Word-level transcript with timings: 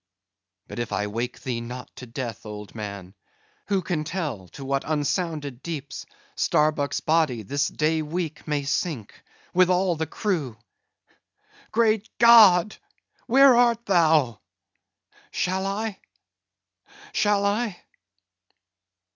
—But 0.67 0.79
if 0.79 0.91
I 0.91 1.05
wake 1.05 1.41
thee 1.41 1.61
not 1.61 1.95
to 1.97 2.07
death, 2.07 2.43
old 2.43 2.73
man, 2.73 3.13
who 3.67 3.83
can 3.83 4.03
tell 4.03 4.47
to 4.47 4.65
what 4.65 4.83
unsounded 4.83 5.61
deeps 5.61 6.07
Starbuck's 6.35 7.01
body 7.01 7.43
this 7.43 7.67
day 7.67 8.01
week 8.01 8.47
may 8.47 8.63
sink, 8.63 9.21
with 9.53 9.69
all 9.69 9.95
the 9.95 10.07
crew! 10.07 10.57
Great 11.71 12.09
God, 12.17 12.77
where 13.27 13.55
art 13.55 13.85
Thou? 13.85 14.39
Shall 15.29 15.67
I? 15.67 15.99
shall 17.13 17.45
I? 17.45 17.79